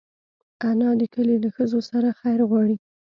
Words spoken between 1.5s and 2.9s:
ښځو سره خیر غواړي